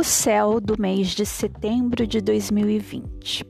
O 0.00 0.02
céu 0.02 0.62
do 0.62 0.80
mês 0.80 1.08
de 1.08 1.26
setembro 1.26 2.06
de 2.06 2.22
2020. 2.22 3.44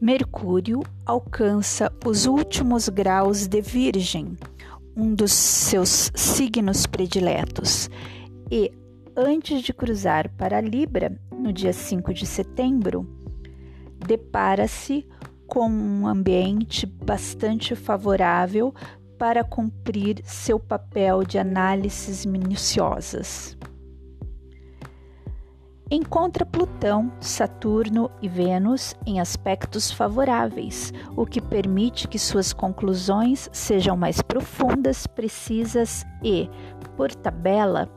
Mercúrio 0.00 0.80
alcança 1.04 1.92
os 2.06 2.24
últimos 2.24 2.88
graus 2.88 3.48
de 3.48 3.60
Virgem, 3.60 4.38
um 4.96 5.12
dos 5.12 5.32
seus 5.32 6.12
signos 6.14 6.86
prediletos, 6.86 7.90
e 8.48 8.70
antes 9.16 9.60
de 9.60 9.72
cruzar 9.72 10.28
para 10.36 10.60
Libra, 10.60 11.20
no 11.36 11.52
dia 11.52 11.72
5 11.72 12.14
de 12.14 12.26
setembro, 12.26 13.04
depara-se 14.06 15.04
com 15.48 15.68
um 15.68 16.06
ambiente 16.06 16.86
bastante 16.86 17.74
favorável 17.74 18.72
para 19.18 19.42
cumprir 19.42 20.20
seu 20.22 20.60
papel 20.60 21.24
de 21.24 21.38
análises 21.38 22.24
minuciosas. 22.24 23.56
Encontra 25.94 26.46
Plutão, 26.46 27.12
Saturno 27.20 28.10
e 28.22 28.26
Vênus 28.26 28.94
em 29.04 29.20
aspectos 29.20 29.90
favoráveis, 29.90 30.90
o 31.14 31.26
que 31.26 31.38
permite 31.38 32.08
que 32.08 32.18
suas 32.18 32.50
conclusões 32.50 33.50
sejam 33.52 33.94
mais 33.94 34.22
profundas, 34.22 35.06
precisas 35.06 36.02
e, 36.24 36.48
por 36.96 37.14
tabela, 37.14 37.90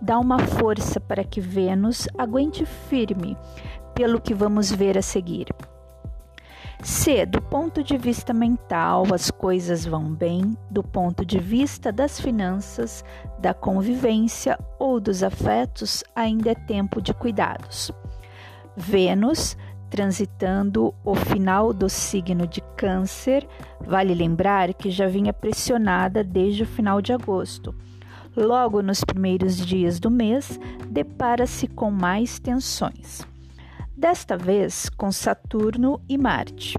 dá 0.00 0.16
uma 0.20 0.38
força 0.38 1.00
para 1.00 1.24
que 1.24 1.40
Vênus 1.40 2.06
aguente 2.16 2.64
firme, 2.64 3.36
pelo 3.96 4.20
que 4.20 4.32
vamos 4.32 4.70
ver 4.70 4.96
a 4.96 5.02
seguir. 5.02 5.48
Se, 6.82 7.26
do 7.26 7.42
ponto 7.42 7.84
de 7.84 7.98
vista 7.98 8.32
mental, 8.32 9.04
as 9.12 9.30
coisas 9.30 9.84
vão 9.84 10.14
bem, 10.14 10.56
do 10.70 10.82
ponto 10.82 11.26
de 11.26 11.38
vista 11.38 11.92
das 11.92 12.18
finanças, 12.18 13.04
da 13.38 13.52
convivência 13.52 14.58
ou 14.78 14.98
dos 14.98 15.22
afetos, 15.22 16.02
ainda 16.16 16.52
é 16.52 16.54
tempo 16.54 17.02
de 17.02 17.12
cuidados. 17.12 17.92
Vênus, 18.74 19.58
transitando 19.90 20.94
o 21.04 21.14
final 21.14 21.74
do 21.74 21.88
signo 21.88 22.46
de 22.46 22.62
Câncer, 22.78 23.46
vale 23.86 24.14
lembrar 24.14 24.72
que 24.72 24.90
já 24.90 25.06
vinha 25.06 25.34
pressionada 25.34 26.24
desde 26.24 26.62
o 26.62 26.66
final 26.66 27.02
de 27.02 27.12
agosto. 27.12 27.74
Logo 28.34 28.80
nos 28.80 29.04
primeiros 29.04 29.58
dias 29.58 30.00
do 30.00 30.10
mês, 30.10 30.58
depara-se 30.88 31.66
com 31.66 31.90
mais 31.90 32.38
tensões 32.38 33.28
desta 34.00 34.34
vez 34.34 34.88
com 34.88 35.12
Saturno 35.12 36.00
e 36.08 36.16
Marte. 36.16 36.74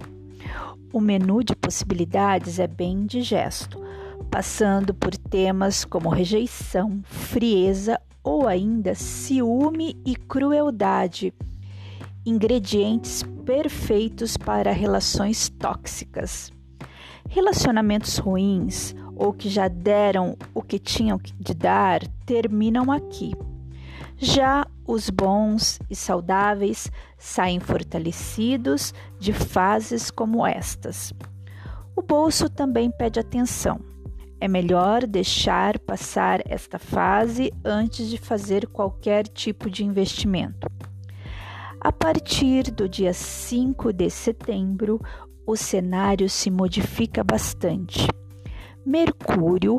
O 0.92 1.00
menu 1.00 1.44
de 1.44 1.56
possibilidades 1.56 2.58
é 2.58 2.66
bem 2.66 3.06
digesto, 3.06 3.80
passando 4.32 4.92
por 4.92 5.16
temas 5.16 5.86
como 5.86 6.10
rejeição, 6.10 7.00
frieza 7.04 8.02
ou 8.24 8.48
ainda 8.48 8.96
ciúme 8.96 9.96
e 10.04 10.16
crueldade, 10.16 11.32
ingredientes 12.26 13.24
perfeitos 13.46 14.36
para 14.36 14.72
relações 14.72 15.48
tóxicas. 15.48 16.52
Relacionamentos 17.30 18.18
ruins 18.18 18.96
ou 19.16 19.32
que 19.32 19.48
já 19.48 19.68
deram 19.68 20.36
o 20.56 20.62
que 20.64 20.80
tinham 20.80 21.22
de 21.40 21.54
dar 21.54 22.02
terminam 22.26 22.92
aqui. 22.92 23.32
Já 24.24 24.68
os 24.86 25.10
bons 25.10 25.80
e 25.90 25.96
saudáveis 25.96 26.92
saem 27.18 27.60
fortalecidos 27.60 28.94
de 29.18 29.34
fases 29.34 30.12
como 30.12 30.46
estas. 30.46 31.12
O 31.96 32.04
bolso 32.04 32.48
também 32.48 32.92
pede 32.92 33.20
atenção. 33.20 33.80
É 34.40 34.48
melhor 34.48 35.08
deixar 35.08 35.80
passar 35.80 36.40
esta 36.46 36.78
fase 36.78 37.52
antes 37.66 38.12
de 38.12 38.20
fazer 38.20 38.68
qualquer 38.68 39.28
tipo 39.28 39.72
de 39.72 39.84
investimento. 39.84 40.68
A 41.80 41.92
partir 41.92 42.70
do 42.70 42.88
dia 42.88 43.14
5 43.14 43.92
de 43.92 44.08
setembro, 44.12 45.02
o 45.48 45.56
cenário 45.56 46.30
se 46.30 46.52
modifica 46.52 47.24
bastante. 47.24 48.08
Mercúrio 48.86 49.78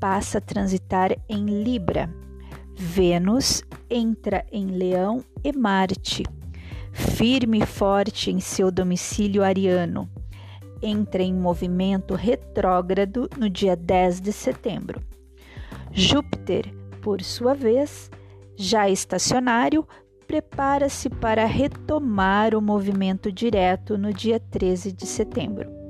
passa 0.00 0.38
a 0.38 0.40
transitar 0.40 1.14
em 1.28 1.44
Libra 1.62 2.08
Vênus 2.84 3.62
entra 3.88 4.44
em 4.50 4.66
Leão 4.66 5.24
e 5.44 5.56
Marte, 5.56 6.24
firme 6.92 7.60
e 7.60 7.66
forte 7.66 8.28
em 8.28 8.40
seu 8.40 8.72
domicílio 8.72 9.44
ariano, 9.44 10.10
entra 10.82 11.22
em 11.22 11.32
movimento 11.32 12.16
retrógrado 12.16 13.30
no 13.38 13.48
dia 13.48 13.76
10 13.76 14.20
de 14.20 14.32
setembro. 14.32 15.00
Júpiter, 15.92 16.74
por 17.00 17.22
sua 17.22 17.54
vez, 17.54 18.10
já 18.56 18.90
estacionário, 18.90 19.86
prepara-se 20.26 21.08
para 21.08 21.46
retomar 21.46 22.52
o 22.52 22.60
movimento 22.60 23.30
direto 23.30 23.96
no 23.96 24.12
dia 24.12 24.40
13 24.40 24.90
de 24.92 25.06
setembro. 25.06 25.81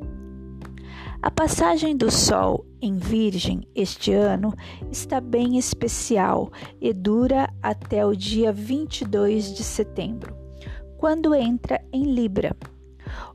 A 1.23 1.31
passagem 1.31 1.97
do 1.97 2.11
Sol 2.11 2.67
em 2.81 2.99
Virgem 2.99 3.61
este 3.77 4.13
ano 4.13 4.53
está 4.91 5.21
bem 5.21 5.57
especial 5.57 6.51
e 6.81 6.93
dura 6.93 7.49
até 7.63 8.05
o 8.05 8.13
dia 8.13 8.53
22 8.53 9.55
de 9.55 9.63
setembro, 9.63 10.37
quando 10.99 11.33
entra 11.33 11.81
em 11.93 12.13
Libra. 12.13 12.57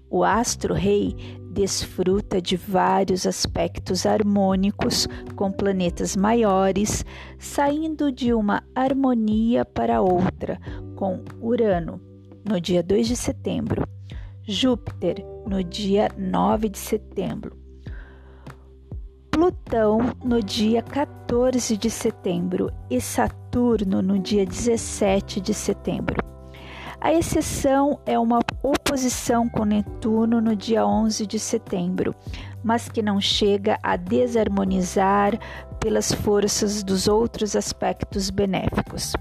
O 0.10 0.26
astro-rei 0.26 1.16
desfruta 1.50 2.42
de 2.42 2.58
vários 2.58 3.26
aspectos 3.26 4.06
harmônicos 4.06 5.08
com 5.38 5.50
planetas 5.50 6.14
maiores, 6.14 7.06
saindo 7.40 8.12
de 8.12 8.34
uma 8.34 8.64
harmonia 8.76 9.64
para 9.64 10.02
outra 10.02 10.60
com 10.98 11.24
Urano 11.40 12.02
no 12.44 12.60
dia 12.60 12.84
2 12.84 13.08
de 13.08 13.16
setembro, 13.16 13.88
Júpiter 14.44 15.26
no 15.48 15.64
dia 15.64 16.12
9 16.18 16.68
de 16.68 16.80
setembro 16.80 17.67
Plutão 19.38 20.00
no 20.26 20.42
dia 20.42 20.82
14 20.82 21.78
de 21.78 21.92
setembro 21.92 22.72
e 22.90 23.00
Saturno 23.00 24.02
no 24.02 24.18
dia 24.18 24.44
17 24.44 25.40
de 25.40 25.54
setembro. 25.54 26.16
A 27.00 27.14
exceção 27.14 28.00
é 28.04 28.18
uma 28.18 28.40
oposição 28.64 29.48
com 29.48 29.64
Netuno 29.64 30.42
no 30.42 30.56
dia 30.56 30.84
11 30.84 31.28
de 31.28 31.38
setembro, 31.38 32.16
mas 32.64 32.90
que 32.90 33.04
não 33.04 33.22
chega 33.22 33.78
a 33.84 33.96
desarmonizar 33.96 35.38
pelas 35.80 36.12
forças 36.12 36.82
dos 36.82 37.08
outros 37.08 37.56
aspectos 37.56 38.32
benéficos. 38.32 39.14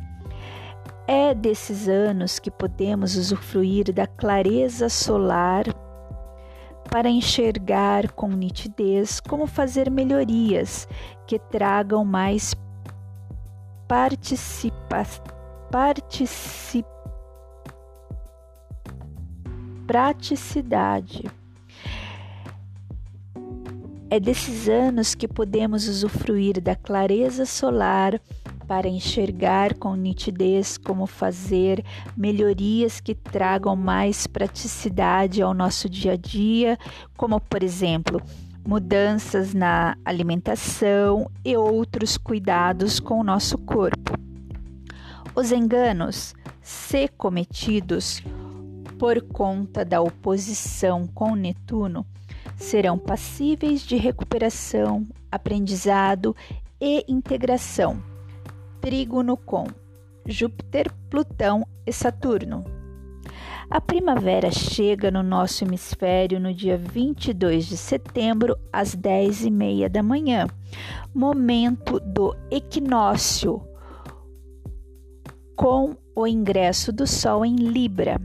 É 1.07 1.35
desses 1.35 1.89
anos 1.89 2.39
que 2.39 2.51
podemos 2.51 3.17
usufruir 3.17 3.93
da 3.93 4.07
clareza 4.07 4.89
solar 4.89 5.67
para 6.91 7.09
enxergar 7.09 8.13
com 8.13 8.29
nitidez 8.29 9.21
como 9.21 9.47
fazer 9.47 9.91
melhorias 9.91 10.89
que 11.27 11.39
tragam 11.39 12.05
mais 12.05 12.55
participa, 13.87 15.05
particip, 15.71 16.87
praticidade. 19.87 21.31
É 24.09 24.21
desses 24.21 24.69
anos 24.69 25.15
que 25.15 25.27
podemos 25.27 25.89
usufruir 25.89 26.61
da 26.61 26.77
clareza 26.77 27.45
solar 27.45 28.21
para 28.67 28.89
enxergar 28.89 29.75
com 29.75 29.95
nitidez 29.95 30.77
como 30.77 31.07
fazer 31.07 31.85
melhorias 32.17 33.01
que 33.01 33.15
tragam 33.15 33.77
mais 33.77 34.27
praticidade 34.27 35.41
ao 35.41 35.55
nosso 35.55 35.89
dia 35.89 36.13
a 36.13 36.17
dia, 36.17 36.79
como 37.17 37.41
por 37.41 37.63
exemplo, 37.63 38.21
mudanças 38.67 39.55
na 39.55 39.97
alimentação 40.05 41.31
e 41.45 41.57
outros 41.57 42.19
cuidados 42.19 42.99
com 42.99 43.21
o 43.21 43.25
nosso 43.25 43.57
corpo. 43.59 44.13
Os 45.35 45.53
enganos, 45.53 46.35
se 46.61 47.09
cometidos 47.09 48.23
por 48.99 49.23
conta 49.23 49.85
da 49.85 50.01
oposição 50.01 51.07
com 51.07 51.37
Netuno, 51.37 52.05
serão 52.57 52.99
passíveis 52.99 53.83
de 53.83 53.97
recuperação, 53.97 55.07
aprendizado 55.31 56.35
e 56.81 57.05
integração 57.07 58.16
trígono 58.87 59.37
com 59.37 59.67
Júpiter, 60.25 60.93
Plutão 61.11 61.67
e 61.85 61.93
Saturno. 61.93 62.65
A 63.69 63.81
primavera 63.81 64.49
chega 64.53 65.11
no 65.11 65.25
nosso 65.25 65.65
hemisfério 65.65 66.39
no 66.39 66.55
dia 66.55 66.79
22 66.79 67.67
de 67.67 67.77
setembro, 67.77 68.57
às 68.73 68.95
10 68.95 69.47
e 69.47 69.51
meia 69.51 69.91
da 69.91 70.05
manhã, 70.05 70.47
momento 71.13 71.99
do 71.99 72.33
equinócio, 72.49 73.61
com 75.57 75.97
o 76.15 76.25
ingresso 76.25 76.93
do 76.93 77.09
Sol 77.09 77.45
em 77.45 77.57
Libra. 77.57 78.21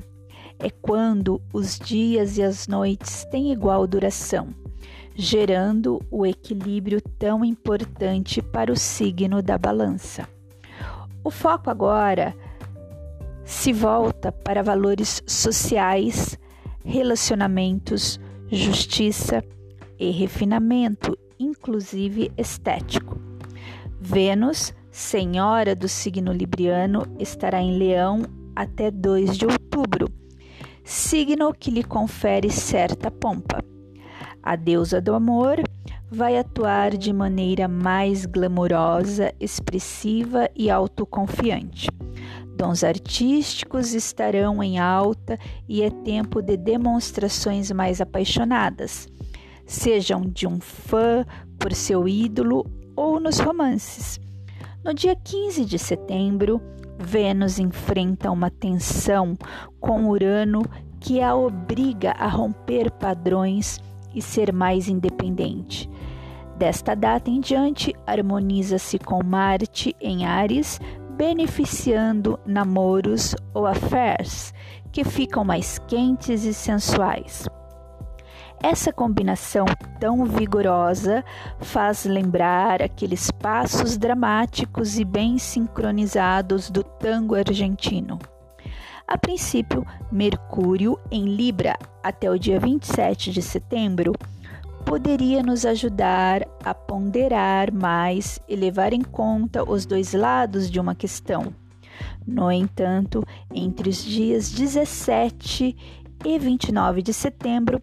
É 0.59 0.69
quando 0.69 1.41
os 1.51 1.79
dias 1.79 2.37
e 2.37 2.43
as 2.43 2.67
noites 2.67 3.25
têm 3.31 3.51
igual 3.51 3.87
duração, 3.87 4.49
gerando 5.15 5.99
o 6.11 6.23
equilíbrio 6.23 7.01
tão 7.17 7.43
importante 7.43 8.43
para 8.43 8.71
o 8.71 8.77
signo 8.77 9.41
da 9.41 9.57
balança. 9.57 10.29
O 11.23 11.29
foco 11.29 11.69
agora 11.69 12.35
se 13.43 13.71
volta 13.71 14.31
para 14.31 14.63
valores 14.63 15.21
sociais, 15.27 16.37
relacionamentos, 16.83 18.19
justiça 18.49 19.43
e 19.99 20.09
refinamento, 20.09 21.17
inclusive 21.39 22.31
estético. 22.37 23.19
Vênus, 23.99 24.73
senhora 24.89 25.75
do 25.75 25.87
signo 25.87 26.33
libriano, 26.33 27.03
estará 27.19 27.61
em 27.61 27.77
Leão 27.77 28.23
até 28.55 28.89
2 28.89 29.37
de 29.37 29.45
outubro, 29.45 30.07
signo 30.83 31.53
que 31.53 31.69
lhe 31.69 31.83
confere 31.83 32.49
certa 32.49 33.11
pompa. 33.11 33.63
A 34.41 34.55
deusa 34.55 34.99
do 34.99 35.13
amor 35.13 35.57
vai 36.11 36.37
atuar 36.37 36.97
de 36.97 37.13
maneira 37.13 37.69
mais 37.69 38.25
glamourosa, 38.25 39.33
expressiva 39.39 40.49
e 40.53 40.69
autoconfiante. 40.69 41.87
Dons 42.57 42.83
artísticos 42.83 43.93
estarão 43.93 44.61
em 44.61 44.77
alta 44.77 45.39
e 45.69 45.81
é 45.81 45.89
tempo 45.89 46.41
de 46.41 46.57
demonstrações 46.57 47.71
mais 47.71 48.01
apaixonadas, 48.01 49.07
sejam 49.65 50.21
de 50.21 50.45
um 50.45 50.59
fã 50.59 51.25
por 51.57 51.71
seu 51.71 52.05
ídolo 52.05 52.65
ou 52.93 53.17
nos 53.17 53.39
romances. 53.39 54.19
No 54.83 54.93
dia 54.93 55.15
15 55.15 55.63
de 55.63 55.79
setembro, 55.79 56.61
Vênus 56.99 57.57
enfrenta 57.57 58.29
uma 58.29 58.51
tensão 58.51 59.35
com 59.79 60.09
Urano 60.09 60.61
que 60.99 61.21
a 61.21 61.33
obriga 61.33 62.11
a 62.11 62.27
romper 62.27 62.91
padrões 62.91 63.79
e 64.13 64.21
ser 64.21 64.53
mais 64.53 64.87
independente. 64.87 65.89
Desta 66.57 66.95
data 66.95 67.29
em 67.29 67.39
diante, 67.39 67.93
harmoniza-se 68.05 68.99
com 68.99 69.23
Marte 69.23 69.95
em 69.99 70.25
Ares, 70.25 70.79
beneficiando 71.17 72.39
namoros 72.45 73.35
ou 73.53 73.65
affairs 73.65 74.53
que 74.91 75.03
ficam 75.03 75.43
mais 75.43 75.79
quentes 75.79 76.43
e 76.43 76.53
sensuais. 76.53 77.47
Essa 78.63 78.93
combinação 78.93 79.65
tão 79.99 80.23
vigorosa 80.25 81.25
faz 81.59 82.05
lembrar 82.05 82.81
aqueles 82.81 83.31
passos 83.31 83.97
dramáticos 83.97 84.99
e 84.99 85.03
bem 85.03 85.39
sincronizados 85.39 86.69
do 86.69 86.83
tango 86.83 87.33
argentino. 87.33 88.19
A 89.07 89.17
princípio, 89.17 89.85
Mercúrio 90.11 90.99
em 91.09 91.25
Libra 91.25 91.77
até 92.03 92.29
o 92.29 92.37
dia 92.37 92.59
27 92.59 93.31
de 93.31 93.41
setembro 93.41 94.13
poderia 94.85 95.43
nos 95.43 95.65
ajudar 95.65 96.47
a 96.63 96.73
ponderar 96.73 97.71
mais 97.71 98.39
e 98.47 98.55
levar 98.55 98.93
em 98.93 99.01
conta 99.01 99.69
os 99.69 99.85
dois 99.85 100.13
lados 100.13 100.69
de 100.69 100.79
uma 100.79 100.95
questão. 100.95 101.53
No 102.25 102.51
entanto, 102.51 103.23
entre 103.53 103.89
os 103.89 104.03
dias 104.03 104.51
17 104.51 105.75
e 106.25 106.39
29 106.39 107.01
de 107.01 107.13
setembro, 107.13 107.81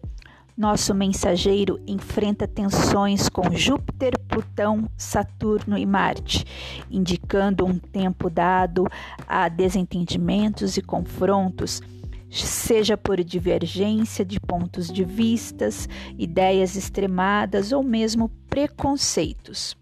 nosso 0.59 0.93
mensageiro 0.93 1.79
enfrenta 1.87 2.45
tensões 2.45 3.29
com 3.29 3.49
Júpiter, 3.55 4.19
Plutão, 4.27 4.89
Saturno 4.97 5.77
e 5.77 5.85
Marte, 5.85 6.45
indicando 6.91 7.65
um 7.65 7.79
tempo 7.79 8.29
dado 8.29 8.85
a 9.25 9.47
desentendimentos 9.47 10.75
e 10.75 10.81
confrontos, 10.81 11.81
seja 12.29 12.97
por 12.97 13.23
divergência 13.23 14.25
de 14.25 14.37
pontos 14.37 14.91
de 14.91 15.05
vistas, 15.05 15.87
ideias 16.17 16.75
extremadas 16.75 17.71
ou 17.71 17.81
mesmo 17.81 18.29
preconceitos. 18.49 19.77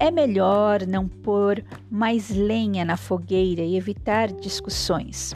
É 0.00 0.10
melhor 0.10 0.86
não 0.86 1.06
pôr 1.06 1.62
mais 1.90 2.30
lenha 2.30 2.82
na 2.82 2.96
fogueira 2.96 3.60
e 3.60 3.76
evitar 3.76 4.32
discussões. 4.32 5.34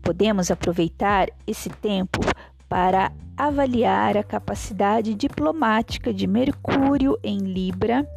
Podemos 0.00 0.48
aproveitar 0.50 1.28
esse 1.44 1.68
tempo 1.68 2.20
para 2.70 3.10
avaliar 3.36 4.16
a 4.16 4.22
capacidade 4.22 5.12
diplomática 5.12 6.14
de 6.14 6.24
Mercúrio 6.28 7.18
em 7.20 7.38
Libra 7.38 8.08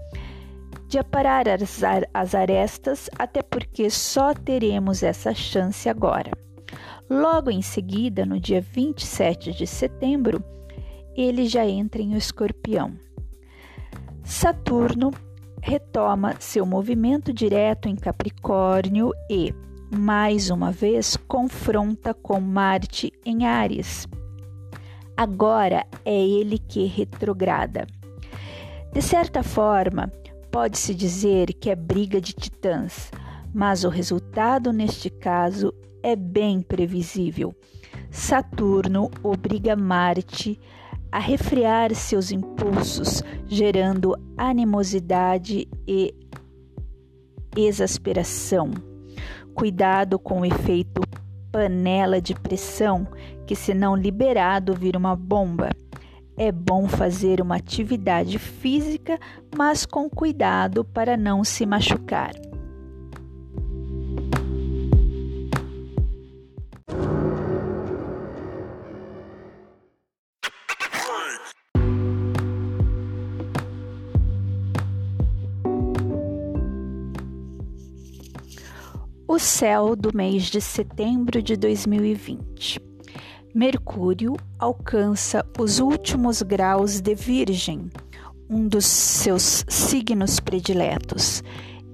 de 0.87 0.99
aparar 0.99 1.49
as, 1.49 1.81
as 2.13 2.35
arestas, 2.35 3.09
até 3.17 3.41
porque 3.41 3.89
só 3.89 4.31
teremos 4.31 5.01
essa 5.01 5.33
chance 5.33 5.89
agora. 5.89 6.31
Logo 7.09 7.49
em 7.49 7.63
seguida, 7.63 8.27
no 8.27 8.39
dia 8.39 8.61
27 8.61 9.53
de 9.53 9.65
setembro, 9.65 10.43
ele 11.15 11.47
já 11.47 11.65
entra 11.65 11.99
em 11.99 12.13
Escorpião. 12.13 12.93
Saturno 14.23 15.09
retoma 15.63 16.35
seu 16.39 16.63
movimento 16.63 17.33
direto 17.33 17.89
em 17.89 17.95
Capricórnio 17.95 19.11
e, 19.27 19.51
mais 19.91 20.51
uma 20.51 20.71
vez, 20.71 21.17
confronta 21.27 22.13
com 22.13 22.39
Marte 22.39 23.11
em 23.25 23.47
Ares 23.47 24.07
agora 25.15 25.85
é 26.03 26.15
ele 26.15 26.57
que 26.57 26.85
retrograda. 26.85 27.87
De 28.91 29.01
certa 29.01 29.41
forma, 29.41 30.11
pode-se 30.51 30.93
dizer 30.93 31.53
que 31.53 31.69
é 31.69 31.75
briga 31.75 32.21
de 32.21 32.33
titãs, 32.33 33.11
mas 33.53 33.83
o 33.83 33.89
resultado 33.89 34.71
neste 34.71 35.09
caso 35.09 35.73
é 36.01 36.15
bem 36.15 36.61
previsível. 36.61 37.55
Saturno 38.11 39.09
obriga 39.23 39.75
Marte 39.75 40.59
a 41.11 41.19
refrear 41.19 41.93
seus 41.93 42.31
impulsos, 42.31 43.23
gerando 43.47 44.15
animosidade 44.37 45.67
e 45.87 46.13
exasperação. 47.55 48.71
Cuidado 49.53 50.17
com 50.17 50.41
o 50.41 50.45
efeito 50.45 51.01
panela 51.51 52.19
de 52.19 52.33
pressão 52.33 53.07
que, 53.53 53.55
se 53.55 53.71
não 53.71 53.95
liberado, 53.95 54.73
vira 54.73 54.97
uma 54.97 55.15
bomba. 55.15 55.69
É 56.35 56.51
bom 56.51 56.87
fazer 56.87 57.39
uma 57.39 57.57
atividade 57.57 58.39
física, 58.39 59.19
mas 59.55 59.85
com 59.85 60.09
cuidado 60.09 60.83
para 60.83 61.15
não 61.15 61.43
se 61.43 61.63
machucar. 61.63 62.33
O 79.27 79.37
céu 79.37 79.95
do 79.95 80.15
mês 80.15 80.45
de 80.45 80.59
setembro 80.59 81.41
de 81.41 81.55
2020. 81.55 82.92
Mercúrio 83.53 84.35
alcança 84.57 85.45
os 85.59 85.77
últimos 85.77 86.41
graus 86.41 86.99
de 86.99 87.13
Virgem, 87.13 87.87
um 88.49 88.67
dos 88.67 88.83
seus 88.85 89.63
signos 89.69 90.39
prediletos, 90.39 91.43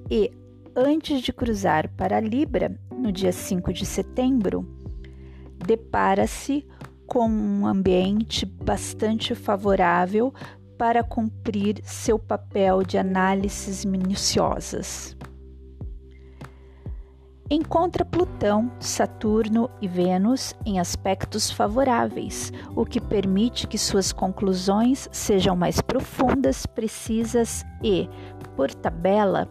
e 0.10 0.32
antes 0.74 1.22
de 1.22 1.34
cruzar 1.34 1.90
para 1.98 2.22
Libra, 2.22 2.80
no 2.90 3.12
dia 3.12 3.34
5 3.34 3.74
de 3.74 3.86
setembro, 3.86 4.66
depara-se 5.58 6.66
com 7.06 7.28
um 7.28 7.68
ambiente 7.68 8.46
bastante 8.46 9.36
favorável 9.36 10.34
para 10.78 11.04
cumprir 11.04 11.82
seu 11.84 12.18
papel 12.18 12.84
de 12.84 12.98
análises 12.98 13.84
minuciosas. 13.84 15.18
Encontra 17.52 18.06
Plutão, 18.06 18.72
Saturno 18.80 19.72
e 19.82 19.88
Vênus 19.88 20.54
em 20.64 20.80
aspectos 20.80 21.50
favoráveis, 21.50 22.54
o 22.76 22.86
que 22.86 23.02
permite 23.02 23.66
que 23.66 23.76
suas 23.76 24.14
conclusões 24.14 25.10
sejam 25.12 25.56
mais 25.56 25.82
profundas, 25.82 26.68
precisas 26.68 27.66
e, 27.84 28.08
por 28.56 28.72
tabela, 28.72 29.50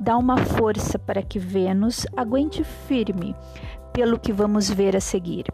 dá 0.00 0.16
uma 0.16 0.36
força 0.38 0.98
para 0.98 1.22
que 1.22 1.38
Vênus 1.38 2.04
aguente 2.16 2.64
firme, 2.64 3.32
pelo 3.92 4.18
que 4.18 4.32
vamos 4.32 4.68
ver 4.68 4.96
a 4.96 5.00
seguir. 5.00 5.46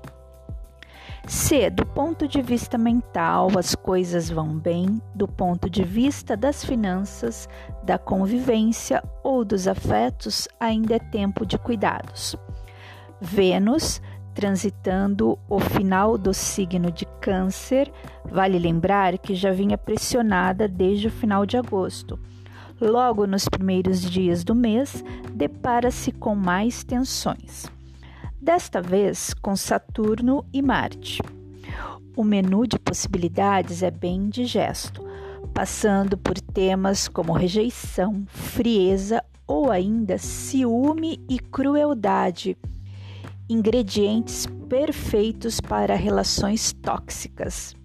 Se, 1.29 1.71
do 1.71 1.87
ponto 1.87 2.27
de 2.27 2.43
vista 2.43 2.77
mental, 2.77 3.49
as 3.57 3.75
coisas 3.75 4.29
vão 4.29 4.59
bem, 4.59 5.01
do 5.15 5.29
ponto 5.29 5.71
de 5.71 5.85
vista 5.85 6.37
das 6.37 6.65
finanças, 6.65 7.49
da 7.85 7.97
convivência 7.97 9.03
ou 9.23 9.45
dos 9.45 9.69
afetos, 9.69 10.49
ainda 10.59 10.97
é 10.97 10.99
tempo 10.99 11.47
de 11.47 11.57
cuidados. 11.57 12.37
Vênus, 13.21 14.03
transitando 14.35 15.39
o 15.49 15.61
final 15.61 16.19
do 16.19 16.35
signo 16.35 16.91
de 16.91 17.07
Câncer, 17.21 17.91
vale 18.25 18.59
lembrar 18.59 19.17
que 19.17 19.35
já 19.35 19.53
vinha 19.53 19.79
pressionada 19.79 20.67
desde 20.67 21.07
o 21.07 21.11
final 21.11 21.47
de 21.47 21.57
agosto. 21.57 22.19
Logo 22.81 23.29
nos 23.29 23.49
primeiros 23.49 24.01
dias 24.01 24.43
do 24.43 24.57
mês, 24.57 25.05
depara-se 25.33 26.11
com 26.11 26.35
mais 26.35 26.83
tensões 26.83 27.71
desta 28.43 28.83
vez 28.83 29.33
com 29.35 29.55
Saturno 29.55 30.45
e 30.53 30.61
Marte. 30.61 31.23
O 32.17 32.25
menu 32.25 32.67
de 32.67 32.77
possibilidades 32.77 33.85
é 33.85 33.91
bem 33.91 34.29
digesto, 34.29 35.07
passando 35.55 36.19
por 36.19 36.41
temas 36.41 37.07
como 37.07 37.33
rejeição, 37.33 38.25
frieza 38.27 39.23
ou 39.47 39.71
ainda 39.71 40.19
ciúme 40.19 41.21
e 41.29 41.39
crueldade, 41.39 42.59
ingredientes 43.49 44.47
perfeitos 44.69 45.61
para 45.61 45.95
relações 45.95 46.73
tóxicas. 46.73 47.77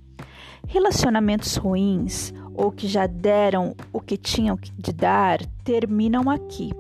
Relacionamentos 0.68 1.56
ruins 1.56 2.34
ou 2.56 2.72
que 2.72 2.88
já 2.88 3.06
deram 3.06 3.76
o 3.94 4.02
que 4.02 4.18
tinham 4.18 4.58
de 4.76 4.92
dar 4.92 5.46
terminam 5.64 6.30
aqui. 6.32 6.72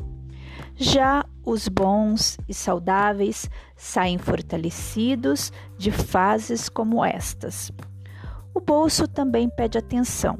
Já 0.79 1.25
os 1.43 1.67
bons 1.67 2.37
e 2.47 2.53
saudáveis 2.53 3.49
saem 3.75 4.19
fortalecidos 4.19 5.51
de 5.75 5.89
fases 5.89 6.69
como 6.69 7.03
estas. 7.03 7.71
O 8.53 8.61
bolso 8.61 9.07
também 9.07 9.49
pede 9.49 9.79
atenção. 9.79 10.37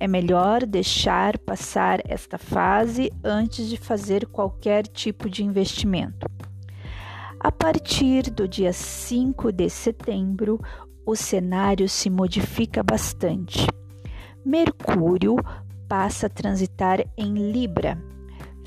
É 0.00 0.08
melhor 0.08 0.66
deixar 0.66 1.38
passar 1.38 2.00
esta 2.08 2.38
fase 2.38 3.12
antes 3.22 3.68
de 3.68 3.76
fazer 3.76 4.26
qualquer 4.26 4.84
tipo 4.84 5.30
de 5.30 5.44
investimento. 5.44 6.26
A 7.38 7.52
partir 7.52 8.30
do 8.30 8.48
dia 8.48 8.72
5 8.72 9.52
de 9.52 9.70
setembro, 9.70 10.60
o 11.06 11.14
cenário 11.14 11.88
se 11.88 12.10
modifica 12.10 12.82
bastante. 12.82 13.64
Mercúrio 14.44 15.36
passa 15.88 16.26
a 16.26 16.30
transitar 16.30 16.98
em 17.16 17.52
Libra, 17.52 17.96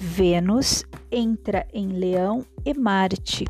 Vênus 0.03 0.83
entra 1.11 1.67
em 1.71 1.89
Leão 1.89 2.43
e 2.65 2.73
Marte, 2.73 3.45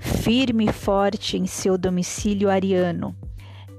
firme 0.00 0.66
e 0.66 0.72
forte 0.72 1.36
em 1.36 1.46
seu 1.46 1.78
domicílio 1.78 2.50
ariano, 2.50 3.14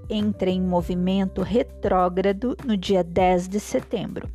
entra 0.09 0.49
em 0.49 0.61
movimento 0.61 1.41
retrógrado 1.41 2.55
no 2.63 2.77
dia 2.77 3.03
10 3.03 3.49
de 3.49 3.59
setembro. 3.59 4.29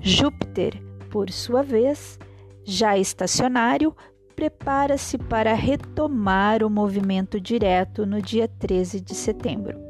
Júpiter, 0.00 0.82
por 1.10 1.30
sua 1.30 1.62
vez, 1.62 2.18
já 2.64 2.96
estacionário, 2.96 3.94
prepara-se 4.34 5.18
para 5.18 5.52
retomar 5.52 6.64
o 6.64 6.70
movimento 6.70 7.38
direto 7.38 8.06
no 8.06 8.22
dia 8.22 8.48
13 8.48 9.02
de 9.02 9.14
setembro. 9.14 9.87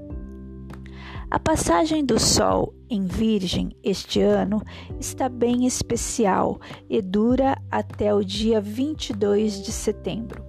A 1.31 1.39
passagem 1.39 2.07
do 2.07 2.19
Sol 2.19 2.73
em 2.89 3.05
Virgem 3.05 3.77
este 3.85 4.19
ano 4.19 4.63
está 4.99 5.29
bem 5.29 5.67
especial 5.67 6.59
e 6.89 7.03
dura 7.03 7.61
até 7.71 8.15
o 8.15 8.25
dia 8.25 8.63
22 8.63 9.63
de 9.63 9.71
setembro, 9.71 10.43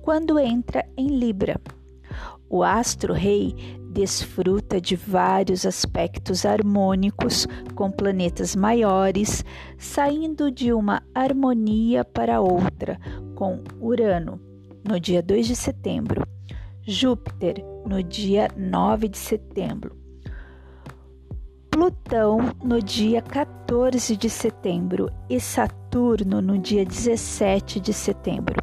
quando 0.00 0.38
entra 0.38 0.82
em 0.96 1.08
Libra. 1.08 1.60
O 2.48 2.62
astro-rei 2.62 3.54
desfruta 3.90 4.80
de 4.80 4.96
vários 4.96 5.66
aspectos 5.66 6.46
harmônicos 6.46 7.46
com 7.74 7.90
planetas 7.90 8.56
maiores, 8.56 9.44
saindo 9.76 10.50
de 10.50 10.72
uma 10.72 11.02
harmonia 11.14 12.02
para 12.02 12.40
outra 12.40 12.98
com 13.34 13.62
Urano 13.78 14.40
no 14.82 14.98
dia 14.98 15.22
2 15.22 15.46
de 15.48 15.54
setembro, 15.54 16.26
Júpiter 16.82 17.62
no 17.86 18.02
dia 18.02 18.48
9 18.56 19.08
de 19.08 19.18
setembro, 19.18 20.03
Plutão 21.74 22.54
no 22.62 22.80
dia 22.80 23.20
14 23.20 24.16
de 24.16 24.30
setembro 24.30 25.10
e 25.28 25.40
Saturno 25.40 26.40
no 26.40 26.56
dia 26.56 26.86
17 26.86 27.80
de 27.80 27.92
setembro. 27.92 28.54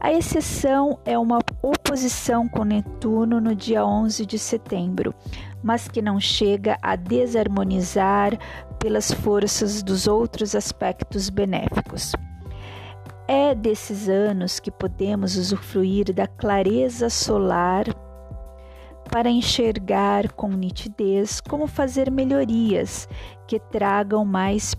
A 0.00 0.12
exceção 0.12 0.98
é 1.04 1.16
uma 1.16 1.38
oposição 1.62 2.48
com 2.48 2.64
Netuno 2.64 3.40
no 3.40 3.54
dia 3.54 3.86
11 3.86 4.26
de 4.26 4.36
setembro, 4.36 5.14
mas 5.62 5.86
que 5.86 6.02
não 6.02 6.18
chega 6.18 6.76
a 6.82 6.96
desarmonizar 6.96 8.36
pelas 8.80 9.12
forças 9.12 9.80
dos 9.80 10.08
outros 10.08 10.56
aspectos 10.56 11.30
benéficos. 11.30 12.10
É 13.28 13.54
desses 13.54 14.08
anos 14.08 14.58
que 14.58 14.72
podemos 14.72 15.36
usufruir 15.36 16.12
da 16.12 16.26
clareza 16.26 17.08
solar 17.08 17.84
para 19.10 19.30
enxergar 19.30 20.32
com 20.32 20.48
nitidez 20.48 21.40
como 21.40 21.66
fazer 21.66 22.10
melhorias 22.10 23.08
que 23.46 23.58
tragam 23.58 24.24
mais 24.24 24.74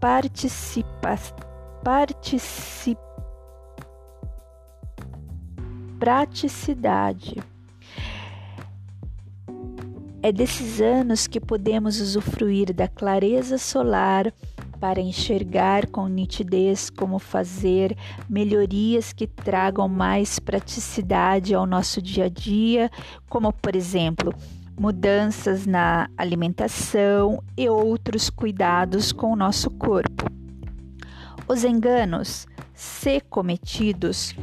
participa 0.00 1.16
participa 1.82 3.06
praticidade. 5.98 7.42
É 10.22 10.32
desses 10.32 10.80
anos 10.80 11.26
que 11.26 11.40
podemos 11.40 12.00
usufruir 12.00 12.72
da 12.74 12.88
clareza 12.88 13.58
solar 13.58 14.32
para 14.80 15.00
enxergar 15.00 15.86
com 15.86 16.06
nitidez 16.06 16.90
como 16.90 17.18
fazer 17.18 17.96
melhorias 18.28 19.12
que 19.12 19.26
tragam 19.26 19.88
mais 19.88 20.38
praticidade 20.38 21.54
ao 21.54 21.66
nosso 21.66 22.00
dia 22.00 22.26
a 22.26 22.28
dia, 22.28 22.90
como, 23.28 23.52
por 23.52 23.74
exemplo, 23.74 24.32
mudanças 24.78 25.66
na 25.66 26.08
alimentação 26.16 27.42
e 27.56 27.68
outros 27.68 28.28
cuidados 28.28 29.12
com 29.12 29.32
o 29.32 29.36
nosso 29.36 29.70
corpo. 29.70 30.26
Os 31.48 31.64
enganos, 31.64 32.46
se 32.74 33.20
cometidos, 33.20 34.34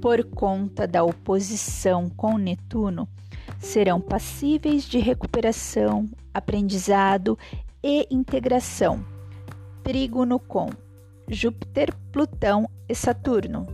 por 0.00 0.22
conta 0.24 0.86
da 0.86 1.02
oposição 1.02 2.08
com 2.10 2.36
Netuno, 2.36 3.08
serão 3.58 4.00
passíveis 4.00 4.84
de 4.84 4.98
recuperação, 4.98 6.08
aprendizado 6.32 7.38
e 7.82 8.06
integração. 8.10 9.15
Trígono 9.86 10.40
com 10.40 10.68
Júpiter, 11.28 11.94
Plutão 12.10 12.68
e 12.88 12.94
Saturno. 12.94 13.68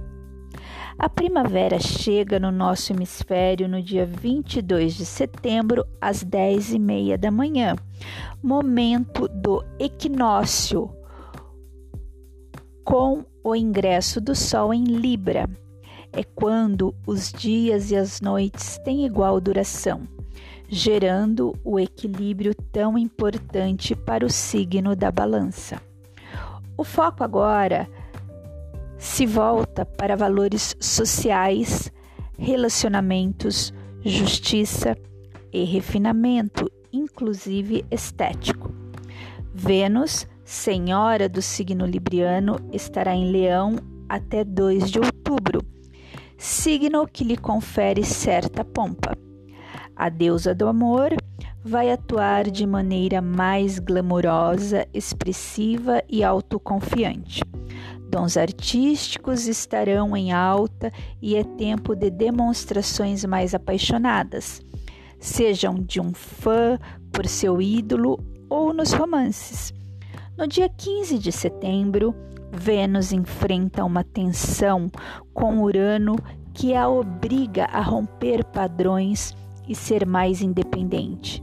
A 0.99 1.09
primavera 1.09 1.81
chega 1.81 2.38
no 2.38 2.52
nosso 2.52 2.92
hemisfério 2.92 3.66
no 3.66 3.81
dia 3.81 4.04
22 4.04 4.92
de 4.92 5.07
setembro, 5.07 5.87
às 5.99 6.23
10 6.23 6.75
e 6.75 6.78
meia 6.78 7.16
da 7.16 7.31
manhã, 7.31 7.76
momento 8.42 9.26
do 9.26 9.64
equinócio, 9.78 10.95
com 12.85 13.25
o 13.42 13.57
ingresso 13.57 14.21
do 14.21 14.35
Sol 14.35 14.75
em 14.75 14.85
Libra 14.85 15.49
é 16.12 16.23
quando 16.23 16.95
os 17.07 17.33
dias 17.33 17.90
e 17.90 17.97
as 17.97 18.21
noites 18.21 18.78
têm 18.85 19.07
igual 19.07 19.40
duração, 19.40 20.07
gerando 20.69 21.59
o 21.64 21.81
equilíbrio 21.81 22.54
tão 22.54 22.99
importante 22.99 23.97
para 23.97 24.26
o 24.26 24.31
signo 24.31 24.95
da 24.95 25.11
balança. 25.11 25.81
O 26.76 26.84
foco 26.84 27.22
agora 27.22 27.88
se 28.98 29.26
volta 29.26 29.84
para 29.84 30.16
valores 30.16 30.76
sociais, 30.80 31.92
relacionamentos, 32.38 33.72
justiça 34.04 34.96
e 35.52 35.64
refinamento, 35.64 36.70
inclusive 36.92 37.84
estético. 37.90 38.74
Vênus, 39.54 40.26
senhora 40.44 41.28
do 41.28 41.42
signo 41.42 41.84
libriano, 41.84 42.56
estará 42.72 43.14
em 43.14 43.30
Leão 43.30 43.76
até 44.08 44.44
2 44.44 44.90
de 44.90 44.98
outubro 44.98 45.72
signo 46.42 47.06
que 47.06 47.22
lhe 47.22 47.36
confere 47.36 48.04
certa 48.04 48.64
pompa. 48.64 49.16
A 49.94 50.08
deusa 50.08 50.52
do 50.52 50.66
amor 50.66 51.14
vai 51.64 51.90
atuar 51.90 52.50
de 52.50 52.66
maneira 52.66 53.21
mais 53.21 53.78
glamourosa, 53.78 54.87
expressiva 54.92 56.02
e 56.09 56.25
autoconfiante. 56.25 57.42
Dons 58.11 58.37
artísticos 58.37 59.47
estarão 59.47 60.16
em 60.16 60.33
alta 60.33 60.92
e 61.21 61.37
é 61.37 61.45
tempo 61.45 61.95
de 61.95 62.11
demonstrações 62.11 63.25
mais 63.25 63.54
apaixonadas, 63.54 64.61
sejam 65.19 65.75
de 65.75 66.00
um 66.00 66.12
fã 66.12 66.78
por 67.11 67.26
seu 67.26 67.62
ídolo 67.62 68.19
ou 68.50 68.75
nos 68.75 68.92
romances. 68.92 69.73
No 70.37 70.47
dia 70.47 70.69
15 70.69 71.19
de 71.19 71.33
setembro, 71.33 72.14
Vênus 72.52 73.12
enfrenta 73.12 73.85
uma 73.85 74.04
tensão 74.04 74.90
com 75.33 75.62
Urano 75.62 76.16
que 76.52 76.75
a 76.75 76.88
obriga 76.88 77.64
a 77.66 77.81
romper 77.81 78.45
padrões 78.45 79.35
e 79.66 79.75
ser 79.75 80.07
mais 80.07 80.42
independente. 80.42 81.42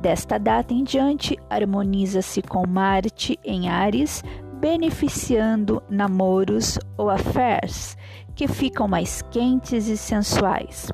Desta 0.00 0.38
data 0.38 0.74
em 0.74 0.82
diante, 0.82 1.38
harmoniza-se 1.48 2.42
com 2.42 2.66
Marte 2.66 3.38
em 3.44 3.68
Ares, 3.68 4.22
beneficiando 4.60 5.82
namoros 5.88 6.78
ou 6.96 7.08
affairs 7.08 7.96
que 8.34 8.48
ficam 8.48 8.88
mais 8.88 9.22
quentes 9.22 9.88
e 9.88 9.96
sensuais. 9.96 10.90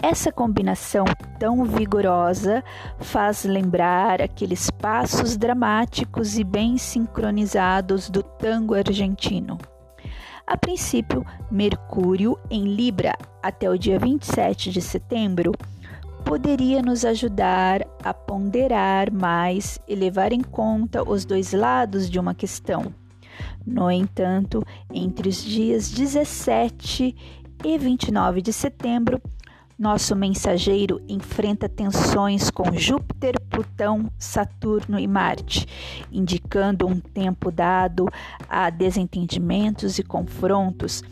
Essa 0.00 0.30
combinação 0.30 1.04
tão 1.40 1.64
vigorosa 1.64 2.62
faz 2.98 3.44
lembrar 3.44 4.22
aqueles 4.22 4.70
passos 4.70 5.36
dramáticos 5.36 6.38
e 6.38 6.44
bem 6.44 6.78
sincronizados 6.78 8.08
do 8.08 8.22
tango 8.22 8.74
argentino. 8.74 9.58
A 10.48 10.56
princípio, 10.56 11.26
Mercúrio 11.50 12.38
em 12.50 12.74
Libra 12.74 13.14
até 13.42 13.68
o 13.68 13.76
dia 13.76 13.98
27 13.98 14.70
de 14.70 14.80
setembro 14.80 15.52
poderia 16.24 16.80
nos 16.80 17.04
ajudar 17.04 17.86
a 18.02 18.14
ponderar 18.14 19.12
mais 19.12 19.78
e 19.86 19.94
levar 19.94 20.32
em 20.32 20.40
conta 20.40 21.06
os 21.06 21.26
dois 21.26 21.52
lados 21.52 22.08
de 22.08 22.18
uma 22.18 22.34
questão. 22.34 22.94
No 23.66 23.90
entanto, 23.90 24.64
entre 24.90 25.28
os 25.28 25.44
dias 25.44 25.90
17 25.90 27.14
e 27.62 27.78
29 27.78 28.40
de 28.40 28.52
setembro, 28.54 29.20
nosso 29.78 30.16
mensageiro 30.16 31.00
enfrenta 31.08 31.68
tensões 31.68 32.50
com 32.50 32.72
Júpiter, 32.72 33.40
Plutão, 33.48 34.10
Saturno 34.18 34.98
e 34.98 35.06
Marte, 35.06 35.66
indicando 36.10 36.86
um 36.86 36.98
tempo 36.98 37.52
dado 37.52 38.08
a 38.48 38.70
desentendimentos 38.70 39.98
e 39.98 40.02
confrontos, 40.02 41.02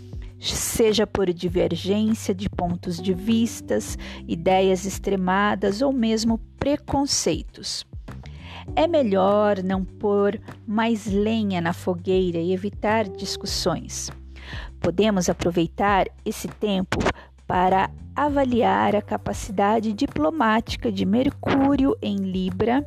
seja 0.40 1.06
por 1.06 1.32
divergência 1.32 2.34
de 2.34 2.50
pontos 2.50 3.00
de 3.00 3.14
vistas, 3.14 3.96
ideias 4.26 4.84
extremadas 4.84 5.80
ou 5.80 5.92
mesmo 5.92 6.38
preconceitos. 6.58 7.86
É 8.74 8.88
melhor 8.88 9.62
não 9.62 9.84
pôr 9.84 10.40
mais 10.66 11.06
lenha 11.06 11.60
na 11.60 11.72
fogueira 11.72 12.38
e 12.38 12.52
evitar 12.52 13.08
discussões. 13.08 14.10
Podemos 14.80 15.28
aproveitar 15.28 16.06
esse 16.24 16.48
tempo 16.48 16.98
para 17.46 17.90
avaliar 18.14 18.96
a 18.96 19.02
capacidade 19.02 19.92
diplomática 19.92 20.90
de 20.90 21.04
Mercúrio 21.04 21.96
em 22.00 22.16
Libra 22.16 22.86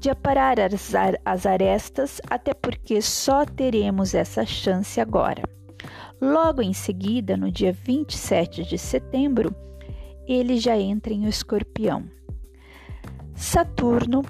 de 0.00 0.10
aparar 0.10 0.58
as, 0.58 0.92
as 1.24 1.46
arestas, 1.46 2.20
até 2.28 2.52
porque 2.52 3.00
só 3.00 3.44
teremos 3.44 4.14
essa 4.14 4.44
chance 4.44 5.00
agora. 5.00 5.42
Logo 6.20 6.60
em 6.60 6.72
seguida, 6.72 7.36
no 7.36 7.52
dia 7.52 7.72
27 7.72 8.64
de 8.64 8.78
setembro, 8.78 9.54
ele 10.26 10.58
já 10.58 10.76
entra 10.76 11.12
em 11.12 11.26
Escorpião. 11.26 12.04
Saturno 13.34 14.22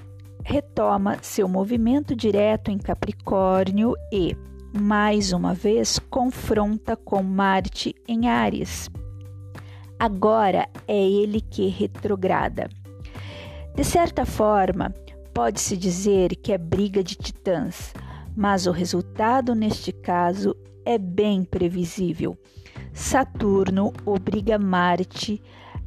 retoma 0.43 1.17
seu 1.21 1.47
movimento 1.47 2.15
direto 2.15 2.69
em 2.69 2.77
Capricórnio 2.77 3.95
e, 4.11 4.35
mais 4.79 5.31
uma 5.31 5.53
vez, 5.53 5.97
confronta 5.97 6.95
com 6.95 7.23
Marte 7.23 7.95
em 8.07 8.27
Áries. 8.27 8.89
Agora 10.03 10.67
é 10.85 11.01
ele 11.01 11.39
que 11.39 11.69
retrograda. 11.69 12.67
De 13.73 13.85
certa 13.85 14.25
forma, 14.25 14.93
pode-se 15.33 15.77
dizer 15.77 16.35
que 16.35 16.51
é 16.51 16.57
briga 16.57 17.01
de 17.01 17.15
titãs, 17.15 17.93
mas 18.35 18.67
o 18.67 18.71
resultado 18.71 19.55
neste 19.55 19.93
caso 19.93 20.57
é 20.83 20.97
bem 20.97 21.45
previsível. 21.45 22.37
Saturno 22.91 23.93
obriga 24.05 24.59
Marte 24.59 25.41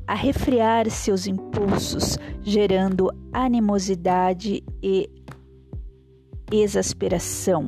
a 0.07 0.15
refrear 0.15 0.89
seus 0.89 1.27
impulsos, 1.27 2.17
gerando 2.41 3.13
animosidade 3.35 4.65
e 4.83 5.11
exasperação. 6.51 7.67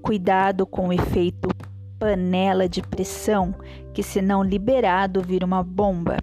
Cuidado 0.00 0.66
com 0.66 0.88
o 0.88 0.92
efeito 0.94 1.50
panela 1.98 2.68
de 2.68 2.80
pressão, 2.80 3.54
que 3.98 4.02
se 4.04 4.22
não 4.22 4.44
liberado 4.44 5.20
vira 5.20 5.44
uma 5.44 5.60
bomba. 5.60 6.18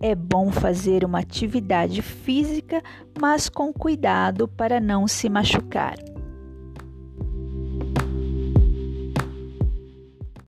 É 0.00 0.16
bom 0.16 0.50
fazer 0.50 1.04
uma 1.04 1.20
atividade 1.20 2.02
física, 2.02 2.82
mas 3.20 3.48
com 3.48 3.72
cuidado 3.72 4.48
para 4.48 4.80
não 4.80 5.06
se 5.06 5.28
machucar. 5.30 5.94